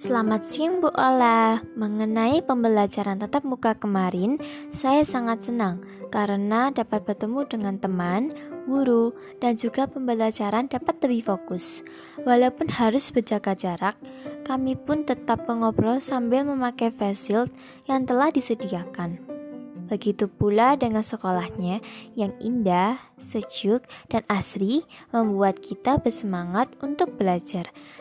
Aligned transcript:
Selamat 0.00 0.48
siang 0.48 0.80
Bu 0.80 0.88
Ola. 0.96 1.60
Mengenai 1.76 2.40
pembelajaran 2.40 3.20
tatap 3.20 3.44
muka 3.44 3.76
kemarin, 3.76 4.40
saya 4.72 5.04
sangat 5.04 5.44
senang 5.44 5.84
karena 6.08 6.72
dapat 6.72 7.04
bertemu 7.04 7.44
dengan 7.44 7.76
teman, 7.76 8.32
guru, 8.64 9.12
dan 9.44 9.60
juga 9.60 9.84
pembelajaran 9.84 10.72
dapat 10.72 11.04
lebih 11.04 11.28
fokus. 11.28 11.84
Walaupun 12.24 12.72
harus 12.72 13.12
berjaga 13.12 13.52
jarak, 13.52 14.00
kami 14.48 14.72
pun 14.72 15.04
tetap 15.04 15.44
mengobrol 15.44 16.00
sambil 16.00 16.48
memakai 16.48 16.88
face 16.88 17.28
shield 17.28 17.52
yang 17.84 18.08
telah 18.08 18.32
disediakan. 18.32 19.20
Begitu 19.90 20.32
pula 20.32 20.80
dengan 20.80 21.02
sekolahnya 21.04 21.82
yang 22.16 22.32
indah, 22.40 22.96
sejuk, 23.20 23.84
dan 24.08 24.24
asri 24.32 24.80
membuat 25.12 25.60
kita 25.60 26.00
bersemangat 26.00 26.72
untuk 26.80 27.20
belajar. 27.20 27.68